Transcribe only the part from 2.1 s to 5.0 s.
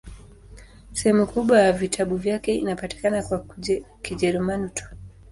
vyake inapatikana kwa Kijerumani tu.